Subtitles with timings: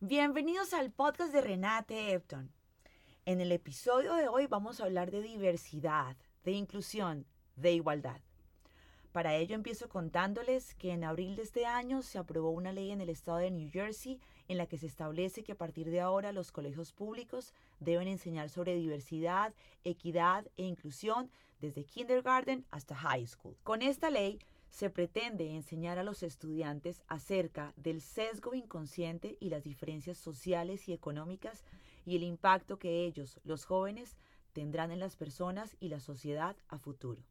[0.00, 2.52] Bienvenidos al podcast de Renate Epton.
[3.24, 7.26] En el episodio de hoy vamos a hablar de diversidad, de inclusión,
[7.56, 8.20] de igualdad.
[9.14, 13.00] Para ello empiezo contándoles que en abril de este año se aprobó una ley en
[13.00, 14.18] el estado de New Jersey
[14.48, 18.50] en la que se establece que a partir de ahora los colegios públicos deben enseñar
[18.50, 23.56] sobre diversidad, equidad e inclusión desde kindergarten hasta high school.
[23.62, 29.62] Con esta ley se pretende enseñar a los estudiantes acerca del sesgo inconsciente y las
[29.62, 31.62] diferencias sociales y económicas
[32.04, 34.16] y el impacto que ellos, los jóvenes,
[34.52, 37.22] tendrán en las personas y la sociedad a futuro.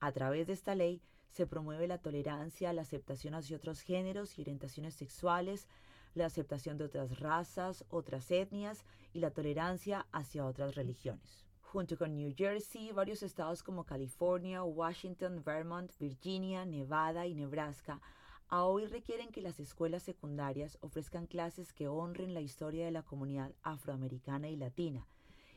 [0.00, 4.42] A través de esta ley se promueve la tolerancia, la aceptación hacia otros géneros y
[4.42, 5.68] orientaciones sexuales,
[6.14, 11.44] la aceptación de otras razas, otras etnias y la tolerancia hacia otras religiones.
[11.60, 18.00] Junto con New Jersey, varios estados como California, Washington, Vermont, Virginia, Nevada y Nebraska
[18.48, 23.02] a hoy requieren que las escuelas secundarias ofrezcan clases que honren la historia de la
[23.02, 25.08] comunidad afroamericana y latina,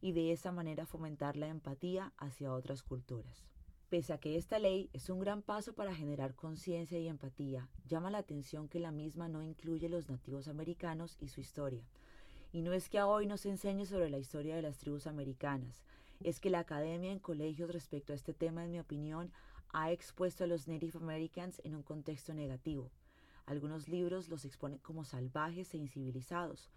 [0.00, 3.53] y de esa manera fomentar la empatía hacia otras culturas.
[3.88, 8.10] Pese a que esta ley es un gran paso para generar conciencia y empatía, llama
[8.10, 11.84] la atención que la misma no incluye los nativos americanos y su historia.
[12.52, 15.84] Y no es que hoy nos enseñe sobre la historia de las tribus americanas,
[16.22, 19.30] es que la academia en colegios respecto a este tema, en mi opinión,
[19.70, 22.90] ha expuesto a los Native Americans en un contexto negativo.
[23.44, 26.70] Algunos libros los exponen como salvajes e incivilizados,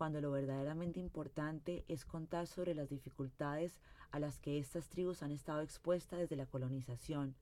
[0.00, 3.78] cuando lo verdaderamente importante es contar sobre las dificultades
[4.12, 7.34] a las que estas tribus han estado expuestas desde la colonización.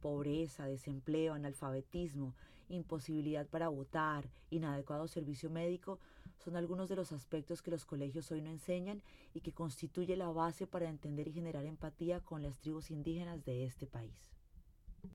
[0.00, 2.32] Pobreza, desempleo, analfabetismo,
[2.70, 5.98] imposibilidad para votar, inadecuado servicio médico
[6.38, 9.02] son algunos de los aspectos que los colegios hoy no enseñan
[9.34, 13.66] y que constituye la base para entender y generar empatía con las tribus indígenas de
[13.66, 14.32] este país.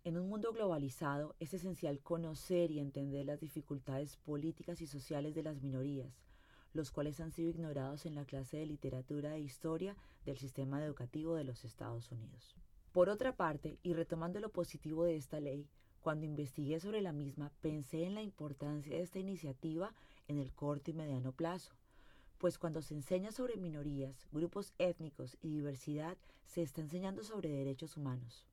[0.03, 5.41] En un mundo globalizado es esencial conocer y entender las dificultades políticas y sociales de
[5.41, 6.21] las minorías,
[6.77, 11.35] los cuales han sido ignorados en la clase de literatura e historia del sistema educativo
[11.35, 12.55] de los Estados Unidos.
[12.93, 15.67] Por otra parte, y retomando lo positivo de esta ley,
[16.01, 19.93] cuando investigué sobre la misma pensé en la importancia de esta iniciativa
[20.27, 21.73] en el corto y mediano plazo,
[22.37, 26.15] pues cuando se enseña sobre minorías, grupos étnicos y diversidad,
[26.45, 28.45] se está enseñando sobre derechos humanos.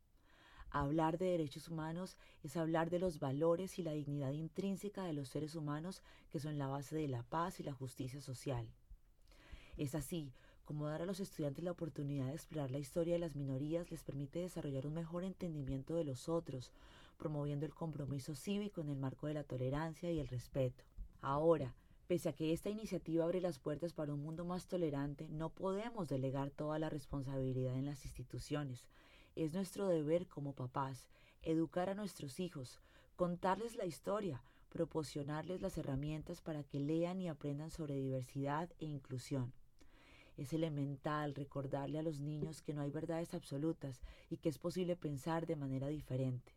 [0.75, 5.29] Hablar de derechos humanos es hablar de los valores y la dignidad intrínseca de los
[5.29, 6.03] seres humanos
[6.33, 8.67] que son la base de la paz y la justicia social.
[9.77, 10.33] Es así
[10.65, 14.03] como dar a los estudiantes la oportunidad de explorar la historia de las minorías les
[14.03, 16.73] permite desarrollar un mejor entendimiento de los otros,
[17.19, 20.83] promoviendo el compromiso cívico en el marco de la tolerancia y el respeto.
[21.21, 21.73] Ahora,
[22.09, 26.09] pese a que esta iniciativa abre las puertas para un mundo más tolerante, no podemos
[26.09, 28.89] delegar toda la responsabilidad en las instituciones,
[29.37, 31.09] es nuestro deber como papás
[31.43, 32.81] educar a nuestros hijos,
[33.17, 39.53] contarles la historia, proporcionarles las herramientas para que lean y aprendan sobre diversidad e inclusión.
[40.37, 44.01] Es elemental recordarle a los niños que no hay verdades absolutas
[44.31, 46.53] y que es posible pensar de manera diferente.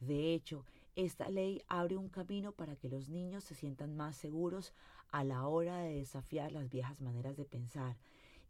[0.00, 0.64] De hecho,
[0.96, 4.72] esta ley abre un camino para que los niños se sientan más seguros
[5.10, 7.96] a la hora de desafiar las viejas maneras de pensar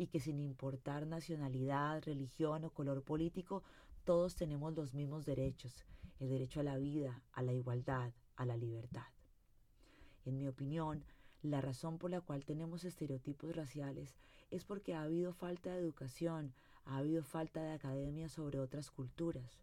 [0.03, 3.63] y que sin importar nacionalidad, religión o color político,
[4.05, 5.85] todos tenemos los mismos derechos,
[6.19, 9.07] el derecho a la vida, a la igualdad, a la libertad.
[10.25, 11.05] En mi opinión,
[11.43, 14.17] la razón por la cual tenemos estereotipos raciales
[14.51, 16.53] es porque ha habido falta de educación,
[16.85, 19.61] ha habido falta de academia sobre otras culturas.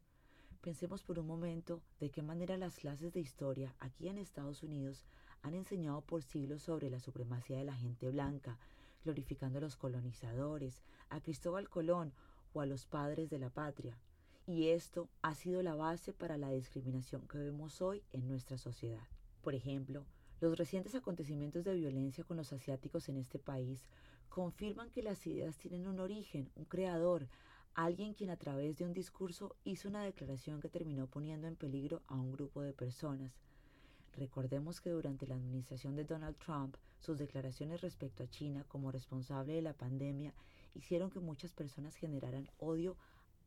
[0.61, 5.03] Pensemos por un momento de qué manera las clases de historia aquí en Estados Unidos
[5.41, 8.57] han enseñado por siglos sobre la supremacía de la gente blanca,
[9.03, 12.13] glorificando a los colonizadores, a Cristóbal Colón
[12.53, 13.97] o a los padres de la patria.
[14.45, 19.07] Y esto ha sido la base para la discriminación que vemos hoy en nuestra sociedad.
[19.41, 20.05] Por ejemplo,
[20.41, 23.85] los recientes acontecimientos de violencia con los asiáticos en este país
[24.29, 27.27] confirman que las ideas tienen un origen, un creador,
[27.73, 32.01] alguien quien a través de un discurso hizo una declaración que terminó poniendo en peligro
[32.07, 33.33] a un grupo de personas,
[34.13, 39.53] Recordemos que durante la administración de Donald Trump, sus declaraciones respecto a China como responsable
[39.53, 40.33] de la pandemia
[40.75, 42.97] hicieron que muchas personas generaran odio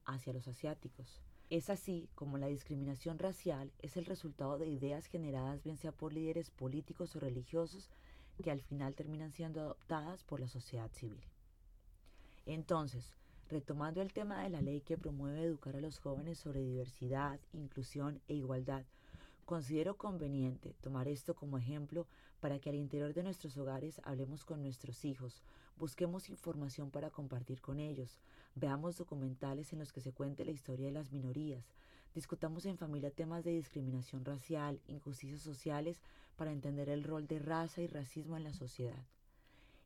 [0.04, 1.20] hacia los asiáticos.
[1.50, 6.12] Es así como la discriminación racial es el resultado de ideas generadas bien sea por
[6.12, 7.90] líderes políticos o religiosos
[8.42, 11.22] que al final terminan siendo adoptadas por la sociedad civil.
[12.46, 13.14] Entonces,
[13.48, 18.20] retomando el tema de la ley que promueve educar a los jóvenes sobre diversidad, inclusión
[18.28, 18.84] e igualdad,
[19.44, 22.06] Considero conveniente tomar esto como ejemplo
[22.40, 25.42] para que al interior de nuestros hogares hablemos con nuestros hijos,
[25.76, 28.20] busquemos información para compartir con ellos,
[28.54, 31.64] veamos documentales en los que se cuente la historia de las minorías,
[32.14, 36.00] discutamos en familia temas de discriminación racial, injusticias sociales
[36.36, 39.04] para entender el rol de raza y racismo en la sociedad.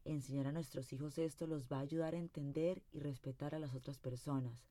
[0.05, 3.75] Enseñar a nuestros hijos esto los va a ayudar a entender y respetar a las
[3.75, 4.69] otras personas.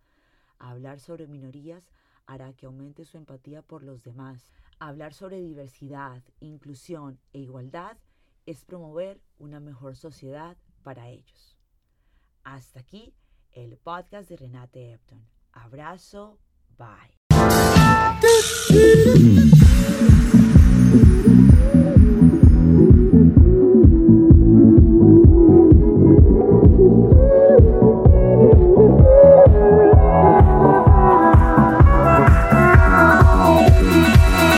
[0.60, 1.90] A hablar sobre minorías
[2.28, 4.52] hará que aumente su empatía por los demás.
[4.80, 7.98] Hablar sobre diversidad, inclusión e igualdad
[8.46, 11.58] es promover una mejor sociedad para ellos.
[12.44, 13.14] Hasta aquí
[13.52, 15.26] el podcast de Renate Epton.
[15.52, 16.40] Abrazo,
[16.78, 17.16] bye.